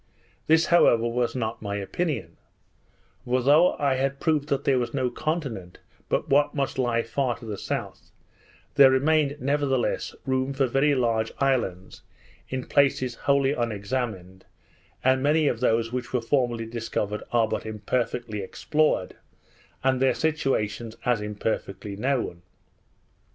[0.47, 2.37] This, however, was not my opinion;
[3.23, 5.77] for though I had proved that there was no continent
[6.09, 8.09] but what must lie far to the south,
[8.73, 12.01] there remained nevertheless room for very large islands
[12.49, 14.43] in places wholly unexamined;
[15.03, 19.15] and many of those which were formerly discovered, are but imperfectly explored,
[19.83, 22.41] and their situations as imperfectly known.